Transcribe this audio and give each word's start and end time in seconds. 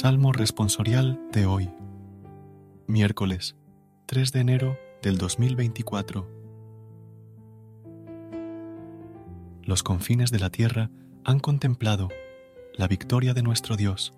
Salmo 0.00 0.30
responsorial 0.30 1.20
de 1.32 1.44
hoy, 1.46 1.74
miércoles 2.86 3.56
3 4.06 4.30
de 4.30 4.38
enero 4.38 4.78
del 5.02 5.18
2024. 5.18 6.24
Los 9.64 9.82
confines 9.82 10.30
de 10.30 10.38
la 10.38 10.50
tierra 10.50 10.92
han 11.24 11.40
contemplado 11.40 12.10
la 12.74 12.86
victoria 12.86 13.34
de 13.34 13.42
nuestro 13.42 13.76
Dios. 13.76 14.14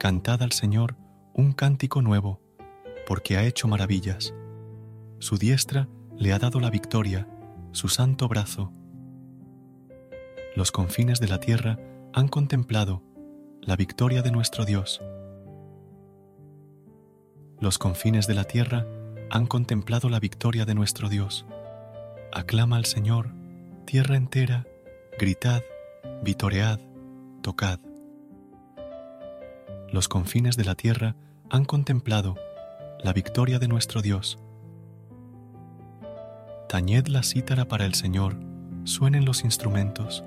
Cantad 0.00 0.42
al 0.42 0.50
Señor 0.50 0.96
un 1.32 1.52
cántico 1.52 2.02
nuevo, 2.02 2.40
porque 3.06 3.36
ha 3.36 3.44
hecho 3.44 3.68
maravillas. 3.68 4.34
Su 5.20 5.38
diestra 5.38 5.88
le 6.18 6.32
ha 6.32 6.40
dado 6.40 6.58
la 6.58 6.70
victoria, 6.70 7.28
su 7.70 7.86
santo 7.86 8.26
brazo. 8.26 8.72
Los 10.56 10.72
confines 10.72 11.20
de 11.20 11.28
la 11.28 11.38
tierra 11.38 11.78
han 12.12 12.26
contemplado 12.26 13.04
la 13.62 13.76
victoria 13.76 14.22
de 14.22 14.30
nuestro 14.30 14.64
Dios. 14.64 15.02
Los 17.60 17.76
confines 17.76 18.26
de 18.26 18.34
la 18.34 18.44
tierra 18.44 18.86
han 19.30 19.46
contemplado 19.46 20.08
la 20.08 20.18
victoria 20.18 20.64
de 20.64 20.74
nuestro 20.74 21.10
Dios. 21.10 21.44
Aclama 22.32 22.76
al 22.76 22.86
Señor, 22.86 23.28
tierra 23.84 24.16
entera, 24.16 24.66
gritad, 25.18 25.62
vitoread, 26.22 26.80
tocad. 27.42 27.80
Los 29.92 30.08
confines 30.08 30.56
de 30.56 30.64
la 30.64 30.74
tierra 30.74 31.16
han 31.50 31.66
contemplado 31.66 32.36
la 33.02 33.12
victoria 33.12 33.58
de 33.58 33.68
nuestro 33.68 34.00
Dios. 34.00 34.38
Tañed 36.68 37.08
la 37.08 37.22
cítara 37.22 37.66
para 37.66 37.84
el 37.84 37.94
Señor, 37.94 38.36
suenen 38.84 39.26
los 39.26 39.44
instrumentos, 39.44 40.24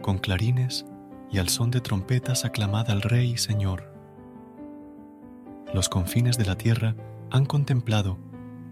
con 0.00 0.18
clarines 0.18 0.86
y 1.34 1.38
al 1.38 1.48
son 1.48 1.72
de 1.72 1.80
trompetas 1.80 2.44
aclamad 2.44 2.88
al 2.90 3.02
Rey 3.02 3.32
y 3.32 3.38
Señor. 3.38 3.92
Los 5.74 5.88
confines 5.88 6.38
de 6.38 6.44
la 6.44 6.56
tierra 6.56 6.94
han 7.32 7.44
contemplado 7.44 8.18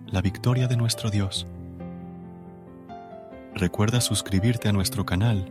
la 0.07 0.23
victoria 0.23 0.69
de 0.69 0.77
nuestro 0.77 1.11
Dios. 1.11 1.49
Recuerda 3.57 4.01
suscribirte 4.01 4.69
a 4.69 4.73
nuestro 4.73 5.05
canal 5.05 5.51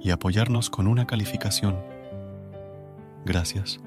y 0.00 0.12
apoyarnos 0.12 0.70
con 0.70 0.86
una 0.86 1.06
calificación. 1.06 1.76
Gracias. 3.26 3.78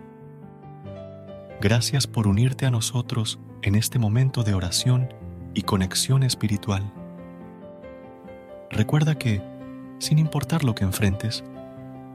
Gracias 1.59 2.06
por 2.06 2.28
unirte 2.28 2.68
a 2.68 2.72
nosotros 2.72 3.40
en 3.63 3.74
este 3.74 3.97
momento 3.97 4.44
de 4.44 4.53
oración 4.53 5.12
y 5.56 5.63
conexión 5.63 6.22
espiritual. 6.22 6.94
Recuerda 8.69 9.16
que, 9.16 9.42
sin 9.97 10.19
importar 10.19 10.63
lo 10.63 10.75
que 10.75 10.84
enfrentes, 10.84 11.44